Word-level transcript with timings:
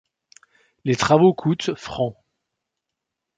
Les 0.83 0.95
travaux 0.95 1.35
coûtent 1.35 1.75
francs. 1.75 2.17